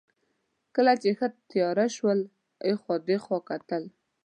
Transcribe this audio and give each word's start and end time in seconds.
کله 0.75 0.93
چې 1.01 1.09
ښه 1.17 1.27
تېاره 1.51 1.87
شول، 1.95 2.19
اخوا 2.71 2.95
دېخوا 3.09 3.37
کتل. 3.49 3.83